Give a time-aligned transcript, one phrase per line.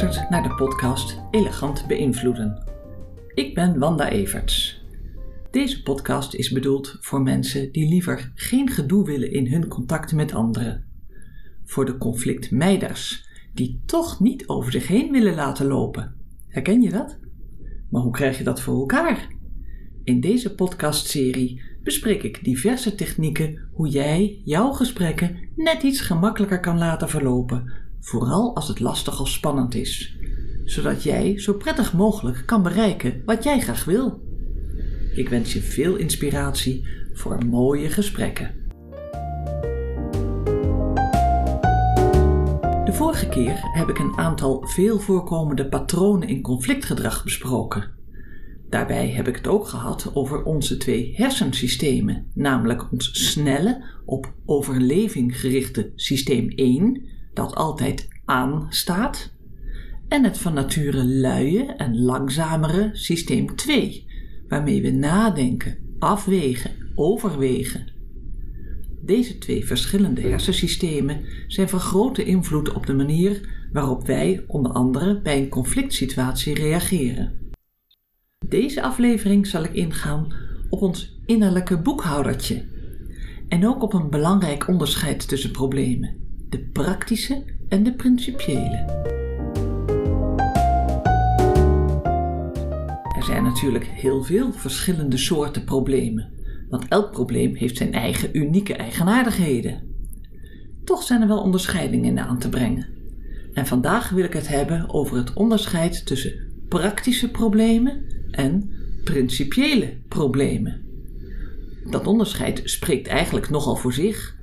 [0.00, 2.64] luistert naar de podcast Elegant Beïnvloeden.
[3.34, 4.84] Ik ben Wanda Everts.
[5.50, 10.34] Deze podcast is bedoeld voor mensen die liever geen gedoe willen in hun contacten met
[10.34, 10.84] anderen.
[11.64, 16.14] Voor de conflictmijders die toch niet over zich heen willen laten lopen.
[16.48, 17.18] Herken je dat?
[17.90, 19.28] Maar hoe krijg je dat voor elkaar?
[20.04, 26.78] In deze podcastserie bespreek ik diverse technieken hoe jij jouw gesprekken net iets gemakkelijker kan
[26.78, 30.16] laten verlopen vooral als het lastig of spannend is,
[30.64, 34.20] zodat jij zo prettig mogelijk kan bereiken wat jij graag wil.
[35.14, 38.60] Ik wens je veel inspiratie voor mooie gesprekken.
[42.84, 47.90] De vorige keer heb ik een aantal veel voorkomende patronen in conflictgedrag besproken.
[48.68, 55.40] Daarbij heb ik het ook gehad over onze twee hersensystemen, namelijk ons snelle, op overleving
[55.40, 59.32] gerichte systeem 1 dat altijd aanstaat,
[60.08, 64.06] en het van nature luie en langzamere systeem 2,
[64.48, 67.90] waarmee we nadenken, afwegen, overwegen.
[69.00, 75.20] Deze twee verschillende hersensystemen zijn van grote invloed op de manier waarop wij onder andere
[75.20, 77.32] bij een conflict situatie reageren.
[78.46, 80.32] Deze aflevering zal ik ingaan
[80.68, 82.64] op ons innerlijke boekhoudertje
[83.48, 86.21] en ook op een belangrijk onderscheid tussen problemen
[86.52, 88.76] de praktische en de principiële.
[93.16, 96.32] Er zijn natuurlijk heel veel verschillende soorten problemen,
[96.68, 99.80] want elk probleem heeft zijn eigen unieke eigenaardigheden.
[100.84, 102.86] Toch zijn er wel onderscheidingen aan te brengen.
[103.54, 106.34] En vandaag wil ik het hebben over het onderscheid tussen
[106.68, 108.70] praktische problemen en
[109.04, 110.80] principiële problemen.
[111.90, 114.40] Dat onderscheid spreekt eigenlijk nogal voor zich,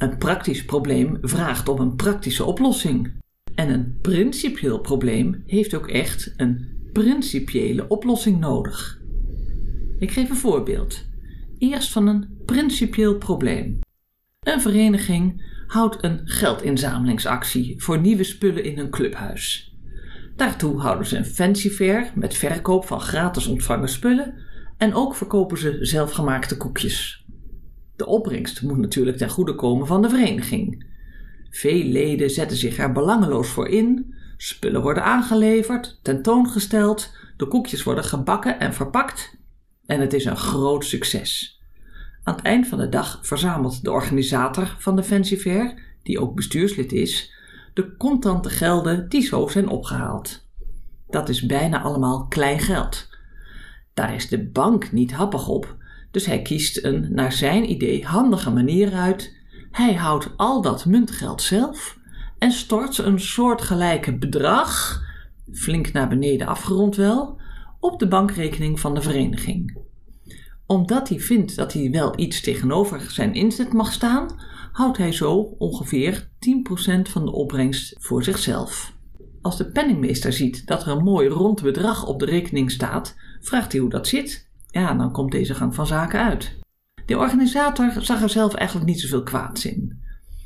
[0.00, 3.12] een praktisch probleem vraagt om een praktische oplossing.
[3.54, 9.00] En een principieel probleem heeft ook echt een principiële oplossing nodig.
[9.98, 11.04] Ik geef een voorbeeld.
[11.58, 13.78] Eerst van een principieel probleem.
[14.40, 19.74] Een vereniging houdt een geldinzamelingsactie voor nieuwe spullen in hun clubhuis.
[20.36, 24.34] Daartoe houden ze een fancy fair met verkoop van gratis ontvangen spullen
[24.76, 27.19] en ook verkopen ze zelfgemaakte koekjes.
[28.00, 30.84] De opbrengst moet natuurlijk ten goede komen van de vereniging.
[31.50, 38.04] Veel leden zetten zich er belangeloos voor in, spullen worden aangeleverd, tentoongesteld, de koekjes worden
[38.04, 39.36] gebakken en verpakt
[39.86, 41.60] en het is een groot succes.
[42.22, 46.34] Aan het eind van de dag verzamelt de organisator van de Fancy Fair, die ook
[46.34, 47.32] bestuurslid is,
[47.74, 50.48] de contante gelden die zo zijn opgehaald.
[51.08, 53.08] Dat is bijna allemaal klein geld.
[53.94, 55.78] Daar is de bank niet happig op
[56.10, 59.36] dus hij kiest een naar zijn idee handige manier uit.
[59.70, 61.98] Hij houdt al dat muntgeld zelf
[62.38, 65.02] en stort een soortgelijke bedrag,
[65.52, 67.40] flink naar beneden afgerond wel,
[67.80, 69.78] op de bankrekening van de vereniging.
[70.66, 74.40] Omdat hij vindt dat hij wel iets tegenover zijn inzet mag staan,
[74.72, 76.28] houdt hij zo ongeveer 10%
[77.02, 78.92] van de opbrengst voor zichzelf.
[79.42, 83.72] Als de penningmeester ziet dat er een mooi rond bedrag op de rekening staat, vraagt
[83.72, 86.58] hij hoe dat zit ja, dan komt deze gang van zaken uit.
[87.06, 89.98] De organisator zag er zelf eigenlijk niet zoveel kwaads in.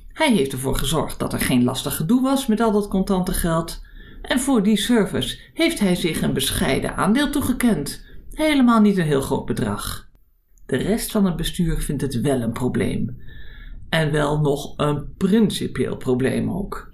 [0.08, 3.82] Hij heeft ervoor gezorgd dat er geen lastig gedoe was met al dat contante geld.
[4.22, 8.04] En voor die service heeft hij zich een bescheiden aandeel toegekend.
[8.30, 10.08] Helemaal niet een heel groot bedrag.
[10.66, 13.16] De rest van het bestuur vindt het wel een probleem.
[13.88, 16.90] En wel nog een principieel probleem ook.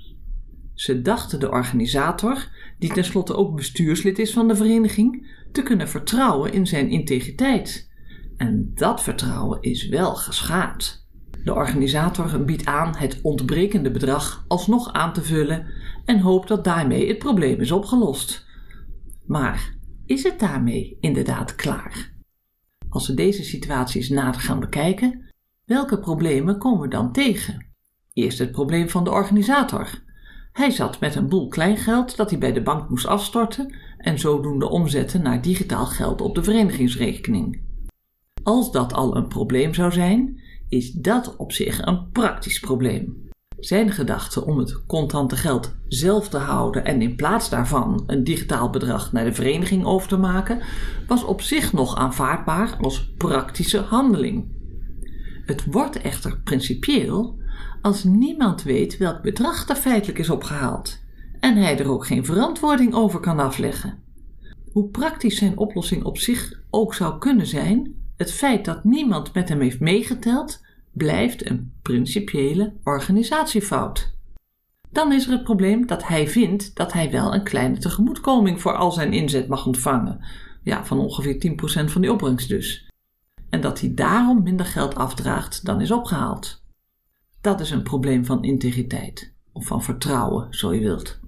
[0.75, 2.49] Ze dachten de organisator,
[2.79, 7.91] die tenslotte ook bestuurslid is van de vereniging, te kunnen vertrouwen in zijn integriteit.
[8.37, 11.09] En dat vertrouwen is wel geschaad.
[11.45, 15.67] De organisator biedt aan het ontbrekende bedrag alsnog aan te vullen
[16.05, 18.47] en hoopt dat daarmee het probleem is opgelost.
[19.27, 19.75] Maar
[20.07, 22.13] is het daarmee inderdaad klaar?
[22.89, 25.33] Als we deze situaties nader gaan bekijken,
[25.65, 27.67] welke problemen komen we dan tegen?
[28.13, 30.03] Eerst het probleem van de organisator.
[30.53, 34.69] Hij zat met een boel kleingeld dat hij bij de bank moest afstorten en zodoende
[34.69, 37.61] omzetten naar digitaal geld op de verenigingsrekening.
[38.43, 43.29] Als dat al een probleem zou zijn, is dat op zich een praktisch probleem.
[43.59, 48.71] Zijn gedachte om het contante geld zelf te houden en in plaats daarvan een digitaal
[48.71, 50.61] bedrag naar de vereniging over te maken,
[51.07, 54.59] was op zich nog aanvaardbaar als praktische handeling.
[55.45, 57.39] Het wordt echter principieel
[57.83, 61.00] als niemand weet welk bedrag er feitelijk is opgehaald
[61.41, 63.99] en hij er ook geen verantwoording over kan afleggen.
[64.73, 69.49] Hoe praktisch zijn oplossing op zich ook zou kunnen zijn, het feit dat niemand met
[69.49, 74.19] hem heeft meegeteld, blijft een principiële organisatiefout.
[74.93, 78.77] Dan is er het probleem dat hij vindt dat hij wel een kleine tegemoetkoming voor
[78.77, 80.25] al zijn inzet mag ontvangen.
[80.63, 82.89] Ja, van ongeveer 10% van die opbrengst dus.
[83.51, 86.63] En dat hij daarom minder geld afdraagt dan is opgehaald.
[87.41, 91.20] Dat is een probleem van integriteit, of van vertrouwen, zo je wilt.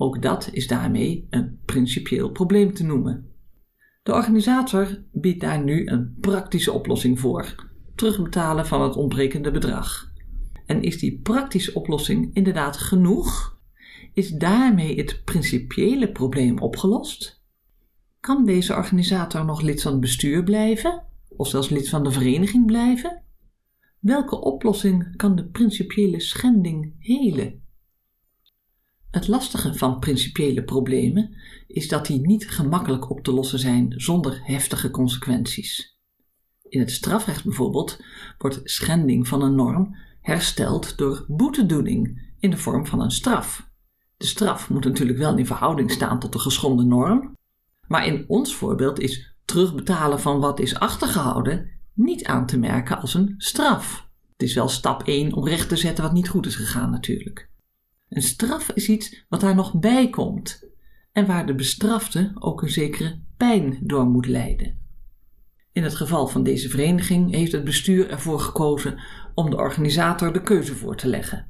[0.00, 3.32] Ook dat is daarmee een principieel probleem te noemen.
[4.02, 7.54] De organisator biedt daar nu een praktische oplossing voor:
[7.94, 10.12] terugbetalen van het ontbrekende bedrag.
[10.66, 13.58] En is die praktische oplossing inderdaad genoeg?
[14.12, 17.42] Is daarmee het principiële probleem opgelost?
[18.20, 21.06] Kan deze organisator nog lid van het bestuur blijven?
[21.28, 23.22] Of zelfs lid van de vereniging blijven?
[23.98, 27.62] Welke oplossing kan de principiële schending helen?
[29.10, 34.40] Het lastige van principiële problemen is dat die niet gemakkelijk op te lossen zijn zonder
[34.42, 35.98] heftige consequenties.
[36.68, 38.00] In het strafrecht bijvoorbeeld
[38.38, 43.70] wordt schending van een norm hersteld door boetedoening in de vorm van een straf.
[44.16, 47.36] De straf moet natuurlijk wel in verhouding staan tot de geschonden norm,
[47.86, 53.14] maar in ons voorbeeld is terugbetalen van wat is achtergehouden niet aan te merken als
[53.14, 54.08] een straf.
[54.32, 57.47] Het is wel stap 1 om recht te zetten wat niet goed is gegaan natuurlijk.
[58.08, 60.68] Een straf is iets wat daar nog bij komt
[61.12, 64.78] en waar de bestrafte ook een zekere pijn door moet lijden.
[65.72, 69.00] In het geval van deze vereniging heeft het bestuur ervoor gekozen
[69.34, 71.46] om de organisator de keuze voor te leggen.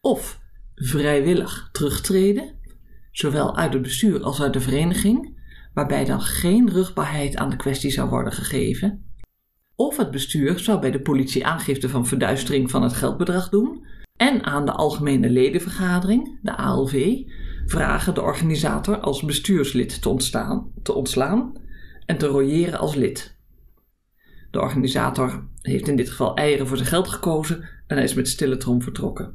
[0.00, 0.40] Of
[0.74, 2.58] vrijwillig terugtreden,
[3.10, 5.38] zowel uit het bestuur als uit de vereniging,
[5.74, 9.04] waarbij dan geen rugbaarheid aan de kwestie zou worden gegeven.
[9.74, 13.86] Of het bestuur zou bij de politie aangifte van verduistering van het geldbedrag doen
[14.20, 17.22] en aan de Algemene Ledenvergadering, de ALV,
[17.66, 21.52] vragen de organisator als bestuurslid te, ontstaan, te ontslaan
[22.06, 23.38] en te royeren als lid.
[24.50, 28.28] De organisator heeft in dit geval eieren voor zijn geld gekozen en hij is met
[28.28, 29.34] stille trom vertrokken.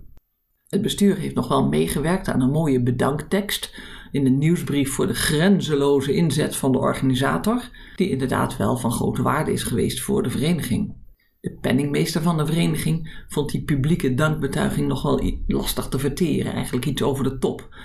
[0.68, 3.76] Het bestuur heeft nog wel meegewerkt aan een mooie bedanktekst
[4.12, 9.22] in de nieuwsbrief voor de grenzeloze inzet van de organisator, die inderdaad wel van grote
[9.22, 11.04] waarde is geweest voor de vereniging.
[11.45, 16.86] De penningmeester van de vereniging vond die publieke dankbetuiging nog wel lastig te verteren, eigenlijk
[16.86, 17.75] iets over de top.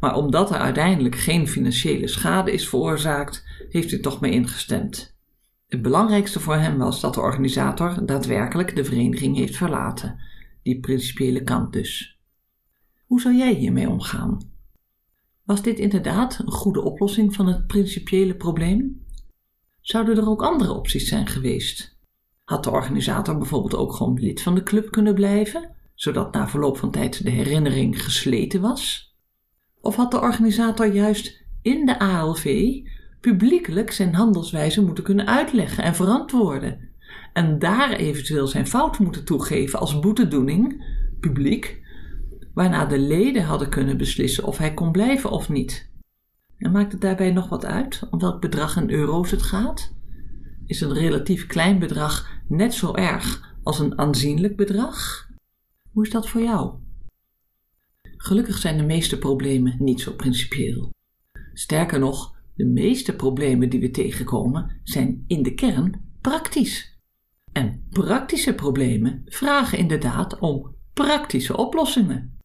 [0.00, 5.16] Maar omdat er uiteindelijk geen financiële schade is veroorzaakt, heeft hij toch mee ingestemd.
[5.66, 10.18] Het belangrijkste voor hem was dat de organisator daadwerkelijk de vereniging heeft verlaten,
[10.62, 12.18] die principiële kant dus.
[13.06, 14.38] Hoe zou jij hiermee omgaan?
[15.44, 19.04] Was dit inderdaad een goede oplossing van het principiële probleem?
[19.80, 21.97] Zouden er ook andere opties zijn geweest?
[22.48, 26.78] Had de organisator bijvoorbeeld ook gewoon lid van de club kunnen blijven, zodat na verloop
[26.78, 29.14] van tijd de herinnering gesleten was?
[29.80, 32.74] Of had de organisator juist in de ALV
[33.20, 36.88] publiekelijk zijn handelswijze moeten kunnen uitleggen en verantwoorden,
[37.32, 40.84] en daar eventueel zijn fout moeten toegeven als boetedoening,
[41.20, 41.82] publiek,
[42.54, 45.90] waarna de leden hadden kunnen beslissen of hij kon blijven of niet?
[46.58, 49.96] En maakt het daarbij nog wat uit om welk bedrag in euro's het gaat?
[50.68, 55.28] Is een relatief klein bedrag net zo erg als een aanzienlijk bedrag?
[55.92, 56.74] Hoe is dat voor jou?
[58.16, 60.94] Gelukkig zijn de meeste problemen niet zo principieel.
[61.52, 66.98] Sterker nog, de meeste problemen die we tegenkomen zijn in de kern praktisch.
[67.52, 72.38] En praktische problemen vragen inderdaad om praktische oplossingen.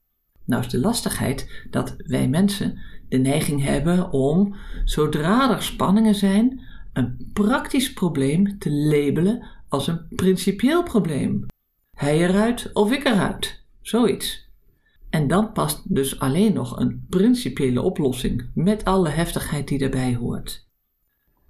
[0.45, 6.71] Nou is de lastigheid dat wij mensen de neiging hebben om, zodra er spanningen zijn,
[6.94, 11.45] een praktisch probleem te labelen als een principieel probleem.
[11.97, 14.52] Hij eruit of ik eruit, zoiets.
[15.09, 20.68] En dan past dus alleen nog een principiële oplossing met alle heftigheid die daarbij hoort.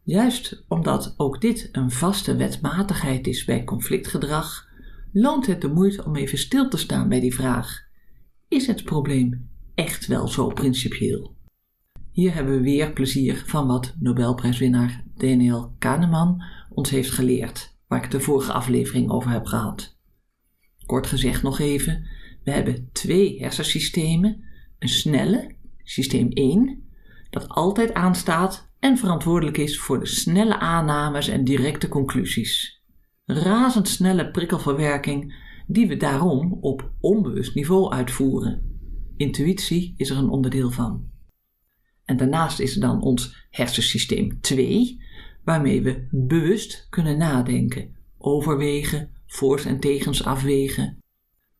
[0.03, 4.67] Juist omdat ook dit een vaste wetmatigheid is bij conflictgedrag,
[5.11, 7.81] loont het de moeite om even stil te staan bij die vraag:
[8.47, 11.35] is het probleem echt wel zo principieel?
[12.13, 18.11] Hier hebben we weer plezier van wat Nobelprijswinnaar Daniel Kahneman ons heeft geleerd, waar ik
[18.11, 19.97] de vorige aflevering over heb gehad.
[20.85, 22.07] Kort gezegd nog even,
[22.43, 24.43] we hebben twee hersensystemen,
[24.79, 26.83] een snelle, systeem 1,
[27.29, 32.83] dat altijd aanstaat en verantwoordelijk is voor de snelle aannames en directe conclusies.
[33.25, 35.33] Razendsnelle prikkelverwerking
[35.67, 38.79] die we daarom op onbewust niveau uitvoeren.
[39.17, 41.11] Intuïtie is er een onderdeel van.
[42.13, 45.01] En daarnaast is er dan ons hersensysteem 2,
[45.43, 50.97] waarmee we bewust kunnen nadenken, overwegen, voor's en tegens afwegen.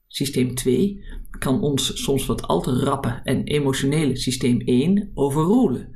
[0.08, 1.04] Systeem 2
[1.40, 5.96] kan ons soms wat al te rappe en emotionele systeem 1 overroelen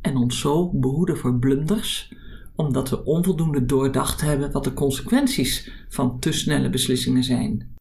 [0.00, 2.14] en ons zo behoeden voor blunders,
[2.54, 7.74] omdat we onvoldoende doordacht hebben wat de consequenties van te snelle beslissingen zijn.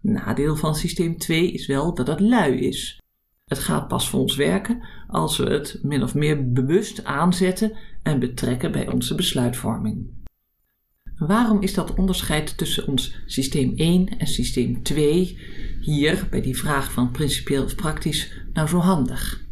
[0.00, 3.00] Nadeel van systeem 2 is wel dat het lui is.
[3.46, 7.72] Het gaat pas voor ons werken als we het min of meer bewust aanzetten
[8.02, 10.08] en betrekken bij onze besluitvorming.
[11.16, 15.38] Waarom is dat onderscheid tussen ons systeem 1 en systeem 2
[15.80, 19.44] hier bij die vraag van principieel of praktisch nou zo handig?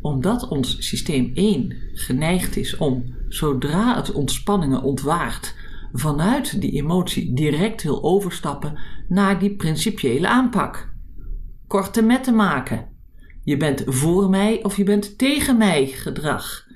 [0.00, 5.54] Omdat ons systeem 1 geneigd is om, zodra het ontspanningen ontwaart,
[5.92, 8.78] vanuit die emotie direct wil overstappen
[9.08, 10.94] naar die principiële aanpak.
[11.66, 12.91] Korte metten maken.
[13.44, 16.66] Je bent voor mij of je bent tegen mij gedrag.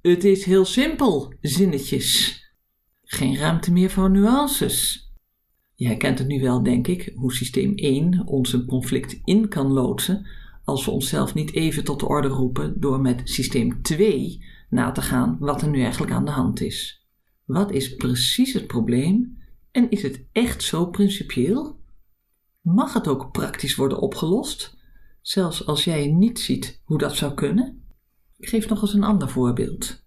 [0.00, 2.40] Het is heel simpel, zinnetjes.
[3.02, 5.10] Geen ruimte meer voor nuances.
[5.74, 9.72] Je herkent het nu wel, denk ik, hoe systeem 1 ons een conflict in kan
[9.72, 10.26] loodsen
[10.64, 15.02] als we onszelf niet even tot de orde roepen door met systeem 2 na te
[15.02, 17.06] gaan wat er nu eigenlijk aan de hand is.
[17.44, 19.38] Wat is precies het probleem
[19.70, 21.80] en is het echt zo principieel?
[22.60, 24.75] Mag het ook praktisch worden opgelost,
[25.28, 27.84] zelfs als jij niet ziet hoe dat zou kunnen?
[28.36, 30.04] Ik geef nog eens een ander voorbeeld.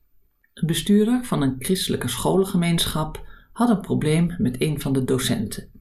[0.54, 5.72] Een bestuurder van een christelijke scholengemeenschap had een probleem met een van de docenten.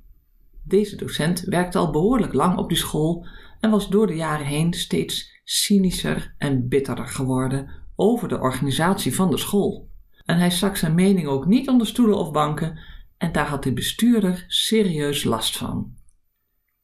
[0.65, 3.27] Deze docent werkte al behoorlijk lang op die school
[3.61, 9.31] en was door de jaren heen steeds cynischer en bitterder geworden over de organisatie van
[9.31, 9.91] de school.
[10.25, 12.79] En hij stak zijn mening ook niet onder stoelen of banken
[13.17, 15.97] en daar had de bestuurder serieus last van.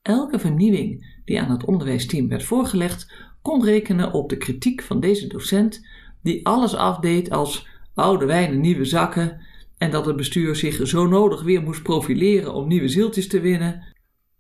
[0.03, 3.13] Elke vernieuwing die aan het onderwijsteam werd voorgelegd,
[3.43, 5.87] kon rekenen op de kritiek van deze docent,
[6.23, 9.41] die alles afdeed als oude wijn nieuwe zakken
[9.79, 13.83] en dat het bestuur zich zo nodig weer moest profileren om nieuwe zieltjes te winnen.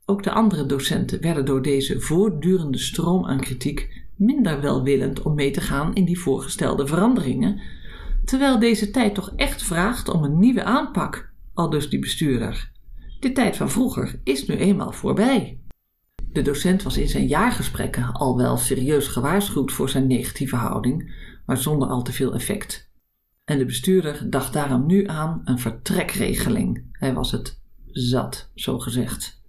[0.05, 5.50] Ook de andere docenten werden door deze voortdurende stroom aan kritiek minder welwillend om mee
[5.50, 7.61] te gaan in die voorgestelde veranderingen,
[8.25, 12.73] terwijl deze tijd toch echt vraagt om een nieuwe aanpak, al dus die bestuurder.
[13.21, 15.59] De tijd van vroeger is nu eenmaal voorbij.
[16.35, 21.14] De docent was in zijn jaargesprekken al wel serieus gewaarschuwd voor zijn negatieve houding,
[21.47, 22.91] maar zonder al te veel effect.
[23.45, 26.83] En de bestuurder dacht daarom nu aan een vertrekregeling.
[26.93, 27.61] Hij was het
[27.91, 29.43] zat, zo gezegd.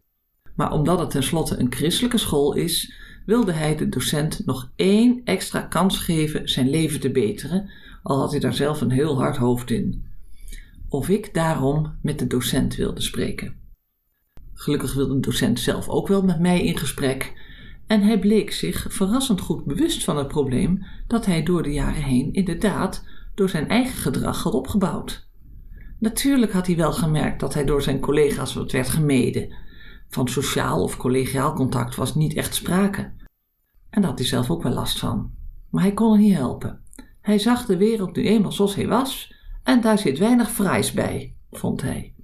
[0.56, 2.94] Maar omdat het tenslotte een christelijke school is,
[3.25, 7.70] wilde hij de docent nog één extra kans geven zijn leven te beteren,
[8.04, 10.06] al had hij daar zelf een heel hard hoofd in.
[10.89, 13.64] Of ik daarom met de docent wilde spreken.
[14.57, 17.33] Gelukkig wilde de docent zelf ook wel met mij in gesprek,
[17.88, 22.03] en hij bleek zich verrassend goed bewust van het probleem dat hij door de jaren
[22.03, 25.27] heen inderdaad door zijn eigen gedrag had opgebouwd.
[26.00, 29.55] Natuurlijk had hij wel gemerkt dat hij door zijn collega's wat werd gemeden.
[30.09, 33.01] Van sociaal of collegiaal contact was niet echt sprake.
[33.89, 35.31] En daar had hij zelf ook wel last van.
[35.69, 36.81] Maar hij kon er niet helpen.
[37.21, 39.33] Hij zag de wereld nu eenmaal zoals hij was
[39.63, 42.14] en daar zit weinig fraais bij, vond hij.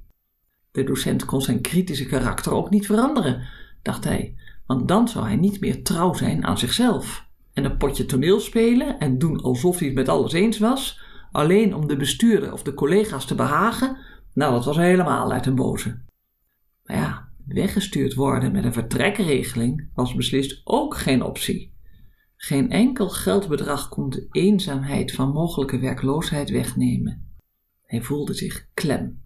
[0.72, 3.48] De docent kon zijn kritische karakter ook niet veranderen,
[3.82, 4.36] dacht hij,
[4.66, 9.00] want dan zou hij niet meer trouw zijn aan zichzelf en een potje toneel spelen
[9.00, 11.02] en doen alsof hij het met alles eens was,
[11.32, 13.98] alleen om de bestuurder of de collega's te behagen,
[14.34, 16.02] nou, dat was helemaal uit een boze.
[16.84, 21.74] Maar ja, weggestuurd worden met een vertrekregeling was beslist ook geen optie.
[22.36, 27.36] Geen enkel geldbedrag kon de eenzaamheid van mogelijke werkloosheid wegnemen.
[27.86, 29.22] Hij voelde zich klem.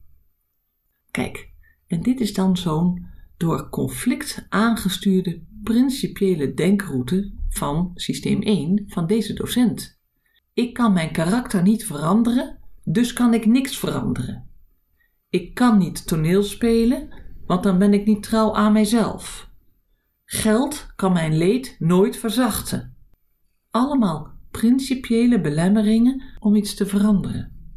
[1.16, 1.50] Kijk,
[1.88, 3.06] en dit is dan zo'n
[3.38, 10.00] door conflict aangestuurde principiële denkroute van systeem 1 van deze docent.
[10.54, 14.50] Ik kan mijn karakter niet veranderen, dus kan ik niks veranderen.
[15.30, 17.10] Ik kan niet toneel spelen,
[17.46, 19.50] want dan ben ik niet trouw aan mijzelf.
[20.26, 22.96] Geld kan mijn leed nooit verzachten.
[23.70, 27.74] Allemaal principiële belemmeringen om iets te veranderen.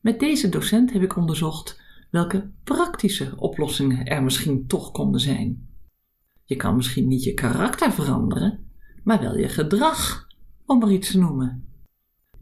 [0.00, 5.68] Met deze docent heb ik onderzocht welke praktische oplossingen er misschien toch konden zijn.
[6.44, 8.70] Je kan misschien niet je karakter veranderen,
[9.04, 10.26] maar wel je gedrag,
[10.66, 11.68] om er iets te noemen.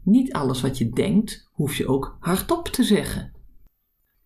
[0.03, 3.31] Niet alles wat je denkt, hoef je ook hardop te zeggen.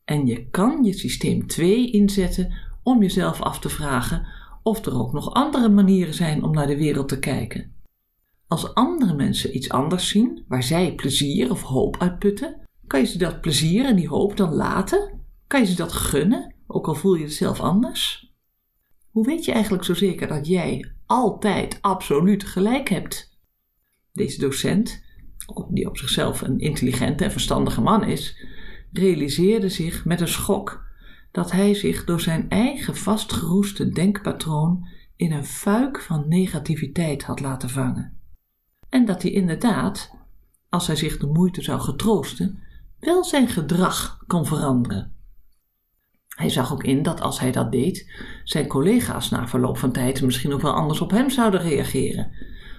[0.06, 2.54] En je kan je systeem 2 inzetten
[2.84, 4.28] om jezelf af te vragen
[4.64, 7.74] of er ook nog andere manieren zijn om naar de wereld te kijken.
[8.48, 13.18] Als andere mensen iets anders zien, waar zij plezier of hoop uitputten, kan je ze
[13.18, 15.19] dat plezier en die hoop dan laten?
[15.50, 18.34] Kan je ze dat gunnen, ook al voel je het zelf anders?
[19.12, 23.38] Hoe weet je eigenlijk zo zeker dat jij altijd absoluut gelijk hebt?
[24.14, 25.04] Deze docent,
[25.70, 28.46] die op zichzelf een intelligente en verstandige man is,
[28.92, 30.86] realiseerde zich met een schok
[31.32, 37.70] dat hij zich door zijn eigen vastgeroeste denkpatroon in een fuik van negativiteit had laten
[37.70, 38.20] vangen.
[38.90, 40.16] En dat hij inderdaad,
[40.70, 42.64] als hij zich de moeite zou getroosten,
[43.00, 45.18] wel zijn gedrag kon veranderen.
[46.40, 48.12] Hij zag ook in dat als hij dat deed,
[48.44, 52.32] zijn collega's na verloop van tijd misschien ook wel anders op hem zouden reageren.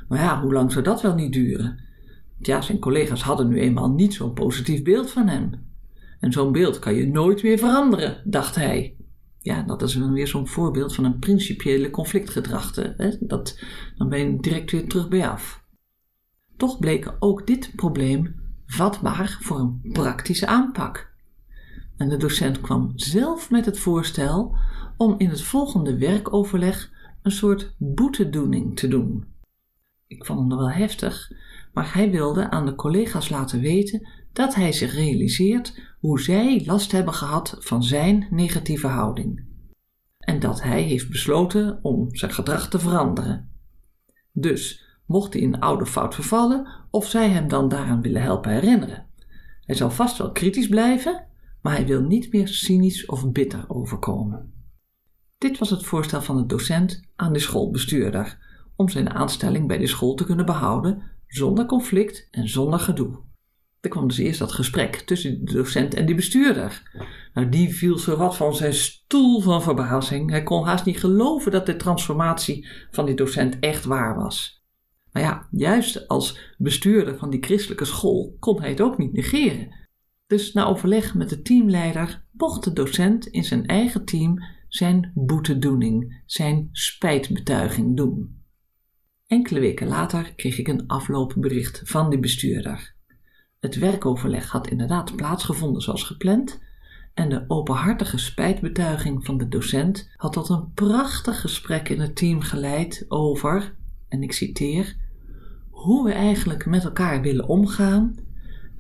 [0.08, 1.80] Maar ja, hoe lang zou dat wel niet duren?
[2.38, 5.50] Ja, zijn collega's hadden nu eenmaal niet zo'n positief beeld van hem.
[6.20, 8.96] En zo'n beeld kan je nooit meer veranderen, dacht hij.
[9.38, 12.94] Ja, dat is weer zo'n voorbeeld van een principiële conflictgedragte.
[12.96, 13.16] Hè?
[13.20, 13.58] Dat,
[13.96, 15.64] dan ben je direct weer terug bij af.
[16.56, 18.34] Toch bleek ook dit probleem
[18.66, 21.09] vatbaar voor een praktische aanpak.
[22.00, 24.56] En de docent kwam zelf met het voorstel
[24.96, 26.90] om in het volgende werkoverleg
[27.22, 29.24] een soort boetedoening te doen.
[30.06, 31.32] Ik vond hem wel heftig,
[31.72, 36.92] maar hij wilde aan de collega's laten weten dat hij zich realiseert hoe zij last
[36.92, 39.44] hebben gehad van zijn negatieve houding.
[40.18, 43.50] En dat hij heeft besloten om zijn gedrag te veranderen.
[44.32, 49.06] Dus mocht hij een oude fout vervallen of zij hem dan daaraan willen helpen herinneren.
[49.60, 51.28] Hij zal vast wel kritisch blijven,
[51.62, 54.52] maar hij wil niet meer cynisch of bitter overkomen.
[55.38, 58.38] Dit was het voorstel van de docent aan de schoolbestuurder
[58.76, 63.18] om zijn aanstelling bij de school te kunnen behouden zonder conflict en zonder gedoe.
[63.80, 66.82] Er kwam dus eerst dat gesprek tussen de docent en die bestuurder.
[67.34, 70.30] Nou, die viel zo wat van zijn stoel van verbazing.
[70.30, 74.64] Hij kon haast niet geloven dat de transformatie van die docent echt waar was.
[75.12, 79.79] Maar ja, juist als bestuurder van die christelijke school kon hij het ook niet negeren.
[80.30, 86.22] Dus na overleg met de teamleider mocht de docent in zijn eigen team zijn boetedoening,
[86.26, 88.42] zijn spijtbetuiging doen.
[89.26, 92.94] Enkele weken later kreeg ik een afloopbericht van de bestuurder.
[93.60, 96.60] Het werkoverleg had inderdaad plaatsgevonden zoals gepland
[97.14, 102.40] en de openhartige spijtbetuiging van de docent had tot een prachtig gesprek in het team
[102.40, 103.74] geleid over,
[104.08, 104.96] en ik citeer,
[105.70, 108.28] hoe we eigenlijk met elkaar willen omgaan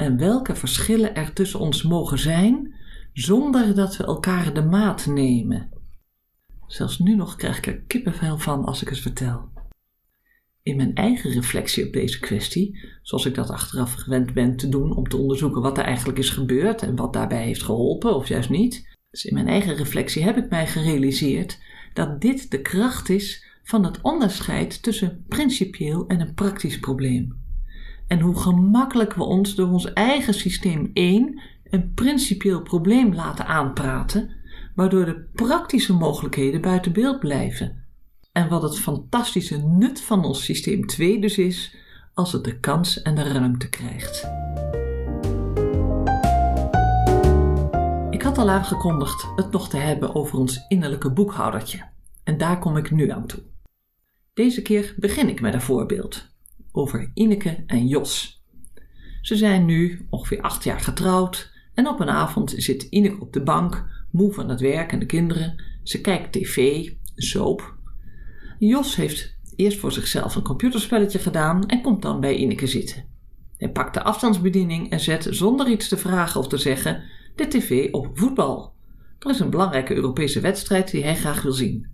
[0.00, 2.74] en welke verschillen er tussen ons mogen zijn
[3.12, 5.68] zonder dat we elkaar de maat nemen.
[6.66, 9.48] Zelfs nu nog krijg ik er kippenvel van als ik het vertel.
[10.62, 14.96] In mijn eigen reflectie op deze kwestie, zoals ik dat achteraf gewend ben te doen
[14.96, 18.50] om te onderzoeken wat er eigenlijk is gebeurd en wat daarbij heeft geholpen of juist
[18.50, 21.58] niet, dus in mijn eigen reflectie heb ik mij gerealiseerd
[21.92, 27.39] dat dit de kracht is van het onderscheid tussen principieel en een praktisch probleem.
[28.10, 34.30] En hoe gemakkelijk we ons door ons eigen systeem 1 een principieel probleem laten aanpraten,
[34.74, 37.84] waardoor de praktische mogelijkheden buiten beeld blijven
[38.32, 41.76] en wat het fantastische nut van ons systeem 2 dus is,
[42.14, 44.28] als het de kans en de ruimte krijgt.
[48.10, 51.88] Ik had al aangekondigd het nog te hebben over ons innerlijke boekhoudertje.
[52.24, 53.40] En daar kom ik nu aan toe.
[54.34, 56.29] Deze keer begin ik met een voorbeeld
[56.72, 58.42] over Ineke en Jos.
[59.20, 63.42] Ze zijn nu ongeveer acht jaar getrouwd en op een avond zit Ineke op de
[63.42, 65.64] bank, moe van het werk en de kinderen.
[65.82, 67.78] Ze kijkt tv, soap
[68.58, 73.04] Jos heeft eerst voor zichzelf een computerspelletje gedaan en komt dan bij Ineke zitten.
[73.56, 77.02] Hij pakt de afstandsbediening en zet zonder iets te vragen of te zeggen
[77.36, 78.72] de tv op voetbal.
[79.18, 81.86] Er is een belangrijke Europese wedstrijd die hij graag wil zien.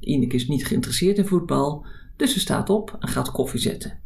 [0.00, 1.86] Ineke is niet geïnteresseerd in voetbal,
[2.20, 4.00] dus ze staat op en gaat koffie zetten.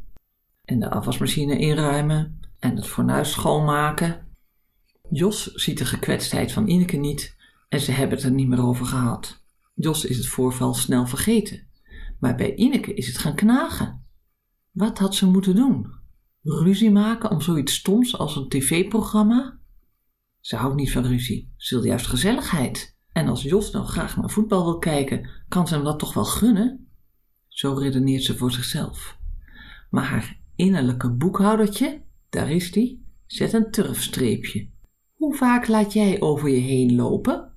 [0.64, 4.26] En de afwasmachine inruimen en het fornuis schoonmaken.
[5.10, 7.36] Jos ziet de gekwetstheid van Ineke niet
[7.68, 9.42] en ze hebben het er niet meer over gehad.
[9.74, 11.72] Jos is het voorval snel vergeten
[12.24, 14.06] maar bij Ineke is het gaan knagen.
[14.70, 15.92] Wat had ze moeten doen?
[16.42, 19.58] Ruzie maken om zoiets stoms als een tv-programma?
[20.40, 22.96] Ze houdt niet van ruzie, ze wil juist gezelligheid.
[23.12, 26.24] En als Jos nou graag naar voetbal wil kijken, kan ze hem dat toch wel
[26.24, 26.83] gunnen?
[27.54, 29.18] Zo redeneert ze voor zichzelf.
[29.90, 34.68] Maar haar innerlijke boekhoudertje, daar is die, zet een turfstreepje.
[35.12, 37.52] Hoe vaak laat jij over je heen lopen?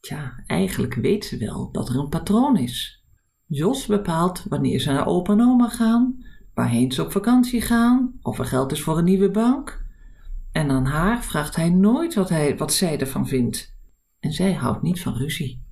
[0.00, 3.04] Tja, eigenlijk weet ze wel dat er een patroon is.
[3.46, 8.38] Jos bepaalt wanneer ze naar opa en oma gaan, waarheen ze op vakantie gaan, of
[8.38, 9.84] er geld is voor een nieuwe bank.
[10.52, 13.76] En aan haar vraagt hij nooit wat, hij, wat zij ervan vindt.
[14.20, 15.64] En zij houdt niet van ruzie.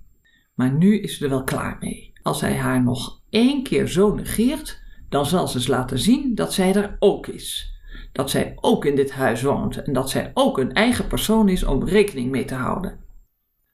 [0.55, 2.12] Maar nu is ze er wel klaar mee.
[2.23, 6.53] Als hij haar nog één keer zo negeert, dan zal ze eens laten zien dat
[6.53, 7.71] zij er ook is.
[8.13, 11.65] Dat zij ook in dit huis woont en dat zij ook een eigen persoon is
[11.65, 12.99] om rekening mee te houden.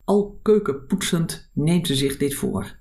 [0.04, 2.76] Al keukenpoetsend neemt ze zich dit voor.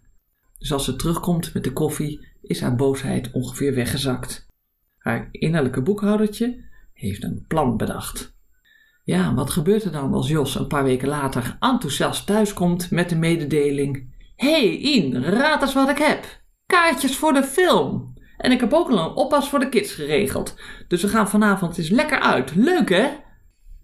[0.57, 4.47] Dus als ze terugkomt met de koffie, is haar boosheid ongeveer weggezakt.
[4.97, 8.35] Haar innerlijke boekhoudertje heeft een plan bedacht.
[9.03, 13.15] Ja, wat gebeurt er dan als Jos een paar weken later enthousiast thuiskomt met de
[13.15, 16.25] mededeling: hey, In, raad eens wat ik heb.
[16.65, 18.13] Kaartjes voor de film.
[18.37, 20.55] En ik heb ook al een oppas voor de kids geregeld.
[20.87, 22.55] Dus we gaan vanavond eens lekker uit.
[22.55, 23.09] Leuk hè?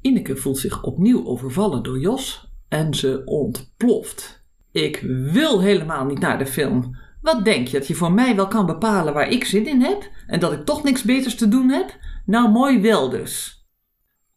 [0.01, 4.45] Ineke voelt zich opnieuw overvallen door Jos en ze ontploft.
[4.71, 4.99] Ik
[5.31, 6.97] wil helemaal niet naar de film.
[7.21, 10.09] Wat denk je, dat je voor mij wel kan bepalen waar ik zin in heb
[10.27, 11.97] en dat ik toch niks beters te doen heb?
[12.25, 13.63] Nou, mooi wel dus.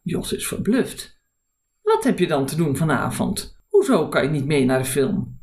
[0.01, 1.21] Jos is verbluft.
[1.81, 3.57] Wat heb je dan te doen vanavond?
[3.67, 5.36] Hoezo kan je niet mee naar de film?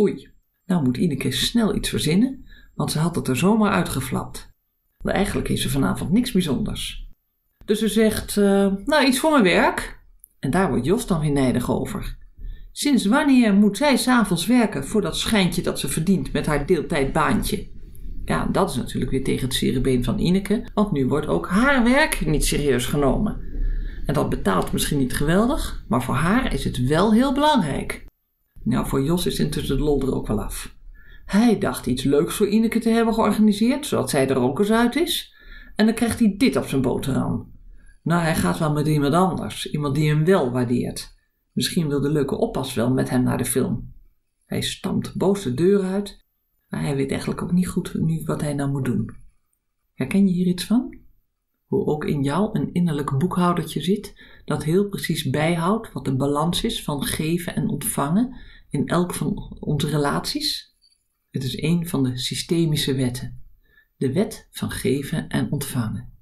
[0.00, 0.28] Oei,
[0.66, 4.52] nou moet Ineke snel iets verzinnen, want ze had het er zomaar uitgeflapt.
[5.02, 7.08] Maar eigenlijk is er vanavond niks bijzonders.
[7.64, 10.02] Dus ze zegt, uh, nou iets voor mijn werk.
[10.38, 12.18] En daar wordt Jos dan weer nijdig over.
[12.72, 17.70] Sinds wanneer moet zij s'avonds werken voor dat schijntje dat ze verdient met haar deeltijdbaantje?
[18.24, 21.84] Ja, dat is natuurlijk weer tegen het cerebeen van Ineke, want nu wordt ook haar
[21.84, 23.40] werk niet serieus genomen.
[24.06, 28.03] En dat betaalt misschien niet geweldig, maar voor haar is het wel heel belangrijk.
[28.64, 30.76] Nou, voor Jos is intussen de lol er ook wel af.
[31.24, 34.96] Hij dacht iets leuks voor Ineke te hebben georganiseerd, zodat zij er ook eens uit
[34.96, 35.34] is.
[35.76, 37.52] En dan krijgt hij dit op zijn boterham.
[38.02, 41.14] Nou, hij gaat wel met iemand anders, iemand die hem wel waardeert.
[41.52, 43.92] Misschien wil de leuke oppas wel met hem naar de film.
[44.44, 46.24] Hij stampt boos de deur uit,
[46.68, 49.10] maar hij weet eigenlijk ook niet goed nu wat hij nou moet doen.
[49.94, 50.98] Herken je hier iets van?
[51.66, 56.64] Hoe ook in jou een innerlijk boekhoudertje zit dat heel precies bijhoudt wat de balans
[56.64, 58.36] is van geven en ontvangen
[58.74, 60.76] in elk van onze relaties?
[61.30, 63.42] Het is een van de systemische wetten.
[63.96, 66.12] De wet van geven en ontvangen.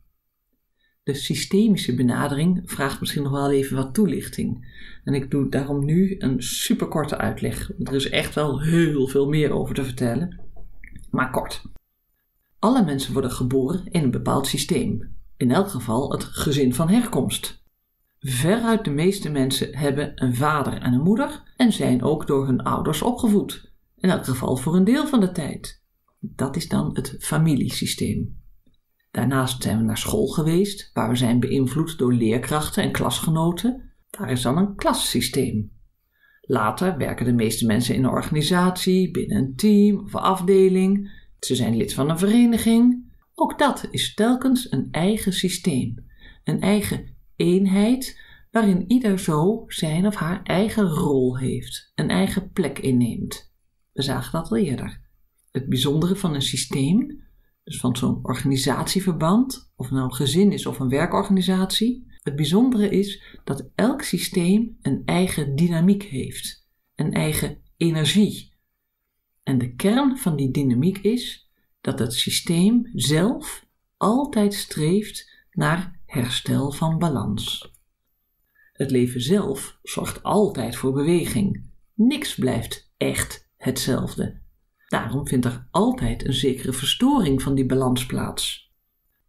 [1.02, 4.76] De systemische benadering vraagt misschien nog wel even wat toelichting.
[5.04, 7.70] En ik doe daarom nu een superkorte uitleg.
[7.78, 10.40] Er is echt wel heel veel meer over te vertellen.
[11.10, 11.62] Maar kort.
[12.58, 15.16] Alle mensen worden geboren in een bepaald systeem.
[15.36, 17.61] In elk geval het gezin van herkomst.
[18.24, 22.62] Veruit de meeste mensen hebben een vader en een moeder en zijn ook door hun
[22.62, 23.72] ouders opgevoed.
[23.96, 25.82] In elk geval voor een deel van de tijd.
[26.20, 28.40] Dat is dan het familiesysteem.
[29.10, 33.92] Daarnaast zijn we naar school geweest, waar we zijn beïnvloed door leerkrachten en klasgenoten.
[34.10, 35.72] Daar is dan een klassysteem.
[36.40, 41.10] Later werken de meeste mensen in een organisatie, binnen een team of afdeling.
[41.40, 43.12] Ze zijn lid van een vereniging.
[43.34, 46.04] Ook dat is telkens een eigen systeem,
[46.44, 52.78] een eigen eenheid waarin ieder zo zijn of haar eigen rol heeft, een eigen plek
[52.78, 53.52] inneemt.
[53.92, 55.00] We zagen dat al eerder.
[55.50, 57.22] Het bijzondere van een systeem
[57.64, 62.06] dus van zo'n organisatieverband, of nou een gezin is of een werkorganisatie.
[62.22, 68.52] Het bijzondere is dat elk systeem een eigen dynamiek heeft, een eigen energie.
[69.42, 73.66] En de kern van die dynamiek is dat het systeem zelf
[73.96, 77.72] altijd streeft naar herstel van balans.
[78.72, 81.64] Het leven zelf zorgt altijd voor beweging.
[81.94, 84.40] Niks blijft echt hetzelfde.
[84.88, 88.72] Daarom vindt er altijd een zekere verstoring van die balans plaats.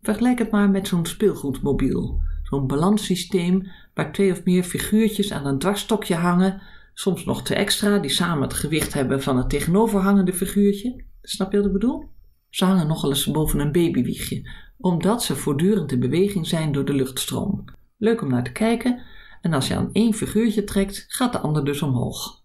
[0.01, 5.59] Vergelijk het maar met zo'n speelgoedmobiel, zo'n balanssysteem waar twee of meer figuurtjes aan een
[5.59, 6.61] dwarsstokje hangen,
[6.93, 11.03] soms nog twee extra die samen het gewicht hebben van het tegenoverhangende figuurtje.
[11.21, 12.09] Snap je wat ik bedoel?
[12.53, 16.93] Ze hangen nogal eens boven een babywiegje, omdat ze voortdurend in beweging zijn door de
[16.93, 17.65] luchtstroom.
[17.97, 19.01] Leuk om naar te kijken,
[19.41, 22.43] en als je aan één figuurtje trekt, gaat de ander dus omhoog.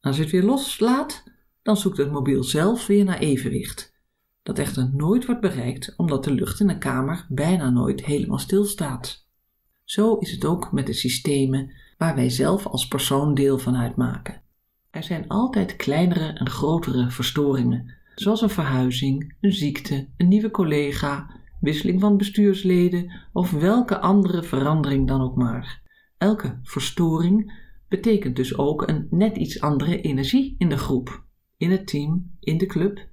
[0.00, 1.24] Als je het weer loslaat,
[1.62, 3.94] dan zoekt het mobiel zelf weer naar evenwicht.
[4.42, 9.26] Dat echter nooit wordt bereikt omdat de lucht in een kamer bijna nooit helemaal stilstaat.
[9.84, 14.42] Zo is het ook met de systemen waar wij zelf als persoon deel van uitmaken.
[14.90, 21.40] Er zijn altijd kleinere en grotere verstoringen, zoals een verhuizing, een ziekte, een nieuwe collega,
[21.60, 25.82] wisseling van bestuursleden of welke andere verandering dan ook maar.
[26.18, 31.24] Elke verstoring betekent dus ook een net iets andere energie in de groep
[31.56, 33.08] in het team, in de club.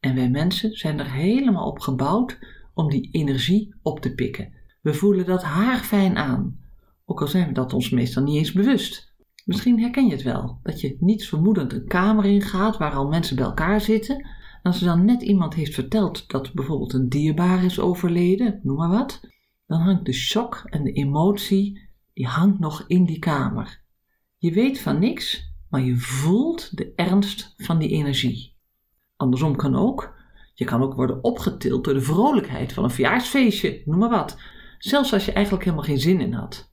[0.00, 2.38] En wij mensen zijn er helemaal op gebouwd
[2.74, 4.52] om die energie op te pikken.
[4.80, 6.58] We voelen dat haarfijn aan,
[7.04, 9.14] ook al zijn we dat ons meestal niet eens bewust.
[9.44, 13.36] Misschien herken je het wel, dat je niets vermoedend een kamer ingaat waar al mensen
[13.36, 14.26] bij elkaar zitten.
[14.62, 18.88] Als er dan net iemand heeft verteld dat bijvoorbeeld een dierbaar is overleden, noem maar
[18.88, 19.20] wat,
[19.66, 21.80] dan hangt de shock en de emotie,
[22.12, 23.82] die hangt nog in die kamer.
[24.38, 28.56] Je weet van niks, maar je voelt de ernst van die energie.
[29.16, 30.14] Andersom kan ook.
[30.54, 34.40] Je kan ook worden opgetild door de vrolijkheid van een verjaarsfeestje, noem maar wat.
[34.78, 36.72] Zelfs als je eigenlijk helemaal geen zin in had.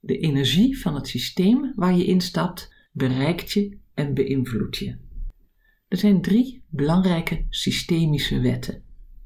[0.00, 5.07] De energie van het systeem waar je instapt bereikt je en beïnvloedt je.
[5.88, 8.82] Er zijn drie belangrijke systemische wetten.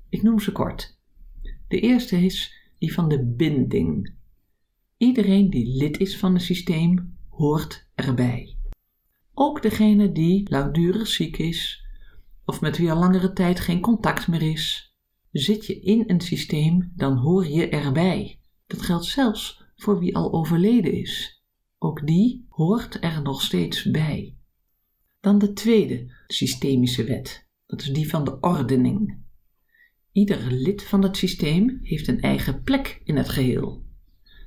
[0.08, 0.98] Ik noem ze kort.
[1.68, 4.14] De eerste is die van de binding.
[4.96, 8.56] Iedereen die lid is van een systeem hoort erbij.
[9.34, 11.86] Ook degene die langdurig ziek is
[12.44, 14.94] of met wie al langere tijd geen contact meer is.
[15.30, 18.40] Zit je in een systeem, dan hoor je erbij.
[18.66, 21.42] Dat geldt zelfs voor wie al overleden is.
[21.78, 24.36] Ook die hoort er nog steeds bij.
[25.20, 29.20] Dan de tweede systemische wet, dat is die van de ordening.
[30.12, 33.84] Ieder lid van het systeem heeft een eigen plek in het geheel.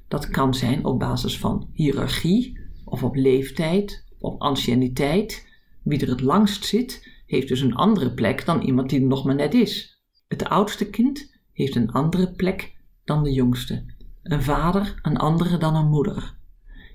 [0.07, 5.47] Dat kan zijn op basis van hiërarchie of op leeftijd, op anciëniteit.
[5.83, 9.25] Wie er het langst zit, heeft dus een andere plek dan iemand die er nog
[9.25, 10.01] maar net is.
[10.27, 13.85] Het oudste kind heeft een andere plek dan de jongste.
[14.23, 16.37] Een vader een andere dan een moeder.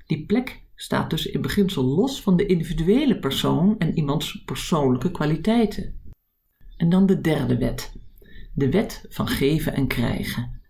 [0.07, 6.01] Die plek staat dus in beginsel los van de individuele persoon en iemands persoonlijke kwaliteiten.
[6.77, 7.93] En dan de derde wet,
[8.55, 10.61] de wet van geven en krijgen.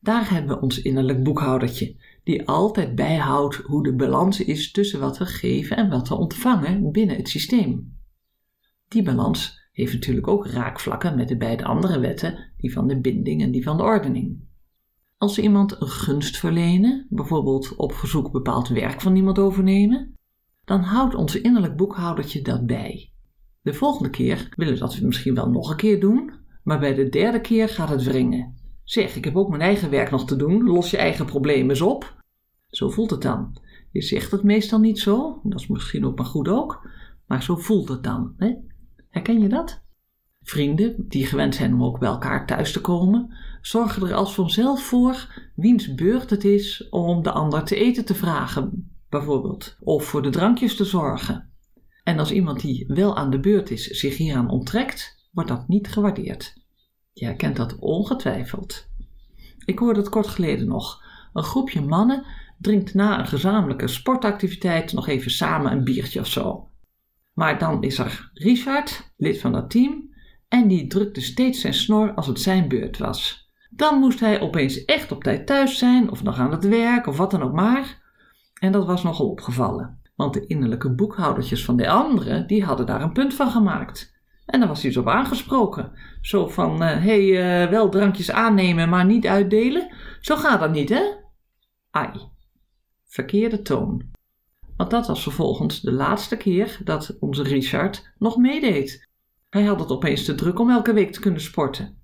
[0.00, 5.18] Daar hebben we ons innerlijk boekhoudertje, die altijd bijhoudt hoe de balans is tussen wat
[5.18, 7.98] we geven en wat we ontvangen binnen het systeem.
[8.88, 13.42] Die balans heeft natuurlijk ook raakvlakken met de beide andere wetten, die van de binding
[13.42, 14.48] en die van de ordening.
[15.20, 20.18] Als we iemand een gunst verlenen, bijvoorbeeld op verzoek bepaald werk van iemand overnemen,
[20.64, 23.12] dan houdt ons innerlijk boekhoudertje dat bij.
[23.62, 27.08] De volgende keer willen we dat misschien wel nog een keer doen, maar bij de
[27.08, 28.54] derde keer gaat het wringen.
[28.84, 31.80] Zeg, ik heb ook mijn eigen werk nog te doen, los je eigen problemen eens
[31.80, 32.22] op.
[32.68, 33.56] Zo voelt het dan.
[33.90, 36.88] Je zegt het meestal niet zo, dat is misschien ook maar goed ook,
[37.26, 38.34] maar zo voelt het dan.
[38.36, 38.54] Hè?
[39.08, 39.82] Herken je dat?
[40.42, 44.82] Vrienden, die gewend zijn om ook bij elkaar thuis te komen, zorgen er als vanzelf
[44.82, 50.22] voor wiens beurt het is om de ander te eten te vragen, bijvoorbeeld, of voor
[50.22, 51.50] de drankjes te zorgen.
[52.02, 55.88] En als iemand die wel aan de beurt is zich hieraan onttrekt, wordt dat niet
[55.88, 56.54] gewaardeerd.
[57.12, 58.88] Je herkent dat ongetwijfeld.
[59.64, 61.02] Ik hoorde het kort geleden nog.
[61.32, 62.24] Een groepje mannen
[62.58, 66.68] drinkt na een gezamenlijke sportactiviteit nog even samen een biertje of zo.
[67.34, 70.14] Maar dan is er Richard, lid van dat team,
[70.48, 73.49] en die drukte steeds zijn snor als het zijn beurt was.
[73.80, 77.16] Dan moest hij opeens echt op tijd thuis zijn, of nog aan het werk, of
[77.16, 78.02] wat dan ook maar.
[78.60, 83.02] En dat was nogal opgevallen, want de innerlijke boekhoudertjes van de anderen, die hadden daar
[83.02, 84.14] een punt van gemaakt.
[84.46, 85.92] En daar was hij zo op aangesproken.
[86.20, 89.92] Zo van, hé, uh, hey, uh, wel drankjes aannemen, maar niet uitdelen.
[90.20, 91.02] Zo gaat dat niet, hè?
[91.90, 92.10] Ai.
[93.04, 94.02] Verkeerde toon.
[94.76, 99.08] Want dat was vervolgens de laatste keer dat onze Richard nog meedeed.
[99.48, 101.98] Hij had het opeens te druk om elke week te kunnen sporten.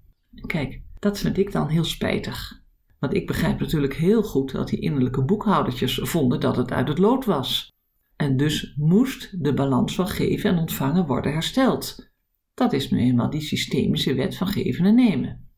[0.47, 2.63] Kijk, dat vind ik dan heel spijtig.
[2.99, 6.99] Want ik begrijp natuurlijk heel goed dat die innerlijke boekhoudertjes vonden dat het uit het
[6.99, 7.75] lood was.
[8.17, 12.11] En dus moest de balans van geven en ontvangen worden hersteld.
[12.55, 15.49] Dat is nu eenmaal die systemische wet van geven en nemen.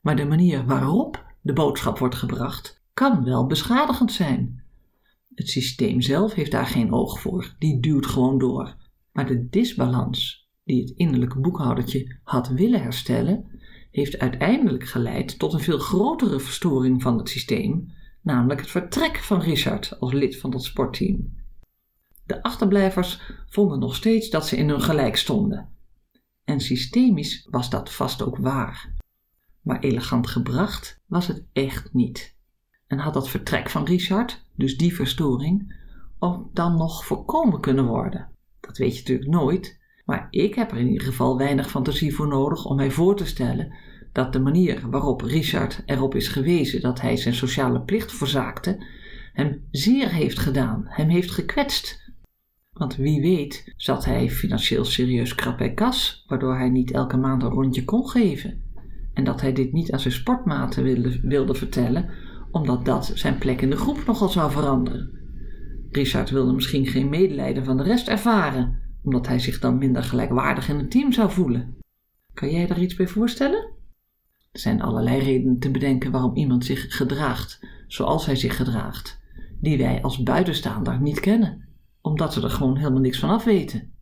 [0.00, 4.64] Maar de manier waarop de boodschap wordt gebracht kan wel beschadigend zijn.
[5.34, 8.76] Het systeem zelf heeft daar geen oog voor, die duwt gewoon door.
[9.12, 13.59] Maar de disbalans die het innerlijke boekhoudertje had willen herstellen,
[13.90, 19.40] heeft uiteindelijk geleid tot een veel grotere verstoring van het systeem, namelijk het vertrek van
[19.40, 21.38] Richard als lid van dat sportteam.
[22.26, 25.68] De achterblijvers vonden nog steeds dat ze in hun gelijk stonden.
[26.44, 28.94] En systemisch was dat vast ook waar.
[29.60, 32.36] Maar elegant gebracht was het echt niet.
[32.86, 35.78] En had dat vertrek van Richard, dus die verstoring,
[36.18, 38.30] ook dan nog voorkomen kunnen worden?
[38.60, 39.79] Dat weet je natuurlijk nooit,
[40.10, 43.26] maar ik heb er in ieder geval weinig fantasie voor nodig om mij voor te
[43.26, 43.72] stellen
[44.12, 48.86] dat de manier waarop Richard erop is gewezen dat hij zijn sociale plicht verzaakte,
[49.32, 52.12] hem zeer heeft gedaan, hem heeft gekwetst.
[52.72, 57.42] Want wie weet zat hij financieel serieus krap bij kas, waardoor hij niet elke maand
[57.42, 58.62] een rondje kon geven.
[59.14, 62.10] En dat hij dit niet aan zijn sportmaten wilde, wilde vertellen,
[62.50, 65.10] omdat dat zijn plek in de groep nogal zou veranderen.
[65.90, 70.68] Richard wilde misschien geen medelijden van de rest ervaren, omdat hij zich dan minder gelijkwaardig
[70.68, 71.76] in het team zou voelen.
[72.34, 73.68] Kan jij daar iets bij voorstellen?
[74.52, 79.20] Er zijn allerlei redenen te bedenken waarom iemand zich gedraagt zoals hij zich gedraagt,
[79.60, 81.68] die wij als buitenstaander niet kennen,
[82.00, 83.92] omdat we er gewoon helemaal niks van af weten.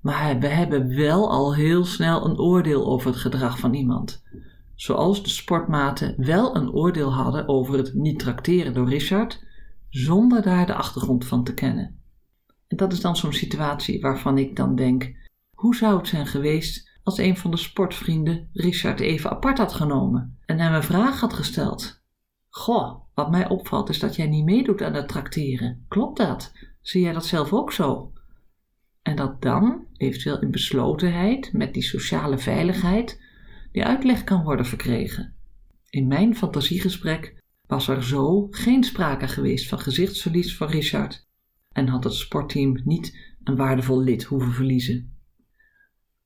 [0.00, 4.22] Maar we hebben wel al heel snel een oordeel over het gedrag van iemand.
[4.74, 9.44] Zoals de sportmaten wel een oordeel hadden over het niet trakteren door Richard,
[9.88, 11.99] zonder daar de achtergrond van te kennen.
[12.70, 15.12] En dat is dan zo'n situatie waarvan ik dan denk:
[15.54, 20.38] hoe zou het zijn geweest als een van de sportvrienden Richard even apart had genomen
[20.46, 22.02] en hem een vraag had gesteld?
[22.48, 25.84] Goh, wat mij opvalt is dat jij niet meedoet aan het trakteren.
[25.88, 26.52] Klopt dat?
[26.80, 28.12] Zie jij dat zelf ook zo?
[29.02, 33.22] En dat dan, eventueel in beslotenheid, met die sociale veiligheid,
[33.72, 35.34] die uitleg kan worden verkregen.
[35.88, 41.28] In mijn fantasiegesprek was er zo geen sprake geweest van gezichtsverlies van Richard
[41.74, 45.18] en had het sportteam niet een waardevol lid hoeven verliezen.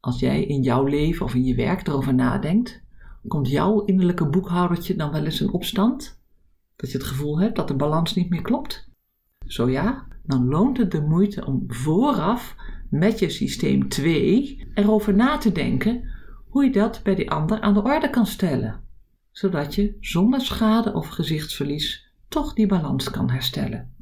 [0.01, 2.83] Als jij in jouw leven of in je werk erover nadenkt,
[3.27, 6.23] komt jouw innerlijke boekhoudertje dan wel eens in opstand?
[6.77, 8.89] Dat je het gevoel hebt dat de balans niet meer klopt?
[9.47, 12.57] Zo ja, dan loont het de moeite om vooraf
[12.91, 16.09] met je systeem 2 erover na te denken
[16.49, 18.81] hoe je dat bij die ander aan de orde kan stellen,
[19.31, 23.94] zodat je zonder schade of gezichtsverlies toch die balans kan herstellen.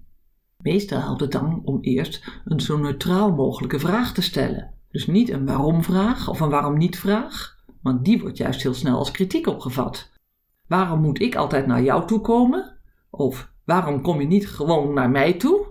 [0.62, 4.74] Meestal helpt het dan om eerst een zo neutraal mogelijke vraag te stellen.
[4.90, 9.46] Dus niet een waarom-vraag of een waarom-niet-vraag, want die wordt juist heel snel als kritiek
[9.46, 10.10] opgevat.
[10.66, 12.78] Waarom moet ik altijd naar jou toe komen?
[13.10, 15.66] Of waarom kom je niet gewoon naar mij toe?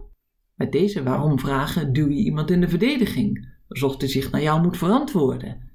[0.56, 4.78] Met deze waarom-vragen duw je iemand in de verdediging, alsof hij zich naar jou moet
[4.78, 5.70] verantwoorden.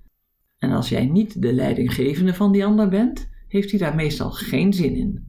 [0.59, 4.73] En als jij niet de leidinggevende van die ander bent, heeft hij daar meestal geen
[4.73, 5.29] zin in.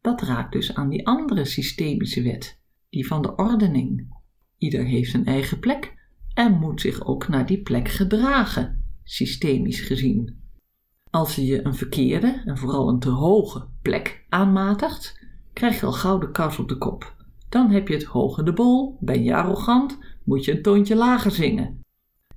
[0.00, 2.62] Dat raakt dus aan die andere systemische wet,
[2.94, 4.08] die van de ordening.
[4.58, 5.94] Ieder heeft zijn eigen plek
[6.34, 10.42] en moet zich ook naar die plek gedragen, systemisch gezien.
[11.10, 15.92] Als je je een verkeerde en vooral een te hoge plek aanmatigt, krijg je al
[15.92, 17.14] gauw de kous op de kop.
[17.48, 21.30] Dan heb je het hoog de bol, ben je arrogant, moet je een toontje lager
[21.30, 21.80] zingen.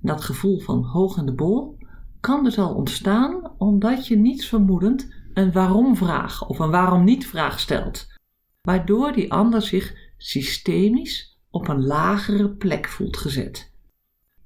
[0.00, 1.78] Dat gevoel van hoog in de bol
[2.20, 8.06] kan dus al ontstaan omdat je niets vermoedend een waarom-vraag of een waarom-niet-vraag stelt,
[8.60, 13.72] waardoor die ander zich systemisch op een lagere plek voelt gezet.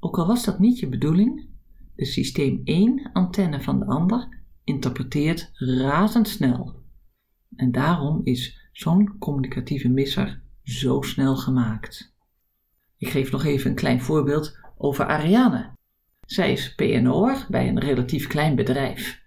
[0.01, 1.49] Ook al was dat niet je bedoeling,
[1.95, 6.81] de systeem 1 antenne van de ander interpreteert razendsnel.
[7.57, 12.15] En daarom is zo'n communicatieve misser zo snel gemaakt.
[12.97, 15.77] Ik geef nog even een klein voorbeeld over Ariane.
[16.27, 19.23] Zij is PNO'er bij een relatief klein bedrijf.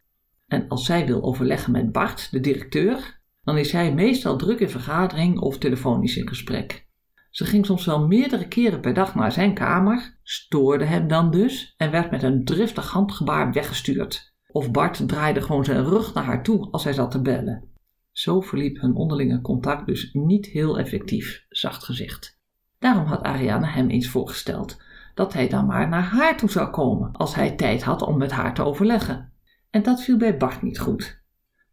[0.47, 4.69] En als zij wil overleggen met Bart, de directeur, dan is hij meestal druk in
[4.69, 6.87] vergadering of telefonisch in gesprek.
[7.29, 11.73] Ze ging soms wel meerdere keren per dag naar zijn kamer, stoorde hem dan dus
[11.77, 14.33] en werd met een driftig handgebaar weggestuurd.
[14.47, 17.69] Of Bart draaide gewoon zijn rug naar haar toe als hij zat te bellen.
[18.11, 22.39] Zo verliep hun onderlinge contact dus niet heel effectief, zacht gezegd.
[22.79, 24.81] Daarom had Ariane hem eens voorgesteld
[25.13, 28.31] dat hij dan maar naar haar toe zou komen als hij tijd had om met
[28.31, 29.31] haar te overleggen.
[29.69, 31.23] En dat viel bij Bart niet goed.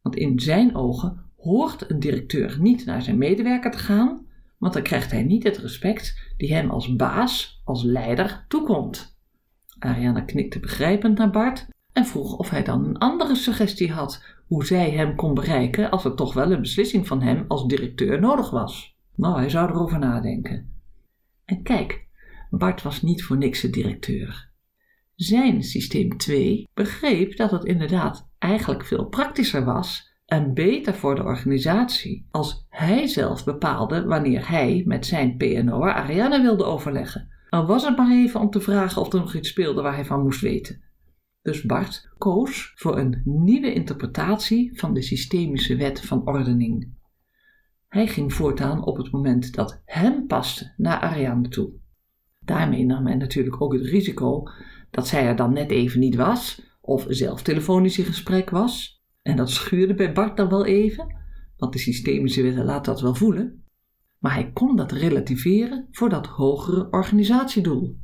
[0.02, 4.26] Want in zijn ogen hoort een directeur niet naar zijn medewerker te gaan,
[4.58, 9.18] want dan krijgt hij niet het respect die hem als baas, als leider toekomt.
[9.78, 14.66] Ariane knikte begrijpend naar Bart en vroeg of hij dan een andere suggestie had hoe
[14.66, 18.50] zij hem kon bereiken als er toch wel een beslissing van hem als directeur nodig
[18.50, 18.96] was.
[19.14, 20.72] Nou, hij zou erover nadenken.
[21.44, 22.06] En kijk,
[22.50, 24.50] Bart was niet voor niks de directeur.
[25.14, 31.22] Zijn systeem 2 begreep dat het inderdaad eigenlijk veel praktischer was en beter voor de
[31.22, 37.28] organisatie als hij zelf bepaalde wanneer hij met zijn PNO Ariane wilde overleggen.
[37.48, 40.04] Al was het maar even om te vragen of er nog iets speelde waar hij
[40.04, 40.82] van moest weten.
[41.42, 46.94] Dus Bart koos voor een nieuwe interpretatie van de systemische wet van ordening.
[47.88, 51.72] Hij ging voortaan op het moment dat hem paste naar Ariane toe.
[52.40, 54.42] Daarmee nam hij natuurlijk ook het risico
[54.90, 59.01] dat zij er dan net even niet was, of zelf telefonisch in gesprek was.
[59.22, 61.16] En dat schuurde bij Bart dan wel even,
[61.56, 63.64] want de systemische wetten laten dat wel voelen.
[64.18, 67.98] Maar hij kon dat relativeren voor dat hogere organisatiedoel.